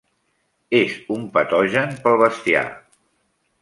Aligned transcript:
És 0.79 0.95
un 1.17 1.29
patogen 1.37 1.95
pel 2.03 2.19
bestiar. 2.25 2.69